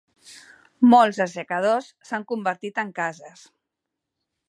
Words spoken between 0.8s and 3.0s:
Molts assecadors s'han convertit en